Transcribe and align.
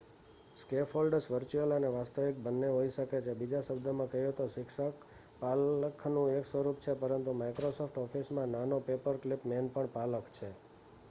scaffolds 0.57 1.25
virtual 1.29 1.73
અને 1.73 1.91
વાસ્તવિક 1.95 2.39
બંને 2.45 2.69
હોઈ 2.69 2.93
શકે 2.95 3.19
છે 3.25 3.35
બીજા 3.35 3.61
શબ્દોમાં 3.67 4.09
કહીએ 4.11 4.31
તો 4.35 4.47
શિક્ષક 4.49 5.05
પાલખનું 5.41 6.33
એક 6.33 6.45
સ્વરૂપ 6.47 6.81
છે 6.81 6.97
પરંતુ 6.99 7.37
માઇક્રોસોફ્ટ 7.37 8.03
ઓફિસમાં 8.03 8.53
નાનો 8.53 8.83
પેપરક્લિપ 8.87 9.41
મેન 9.47 9.65
પણ 9.71 9.95
પાલખ 9.95 10.29
છે 10.33 10.49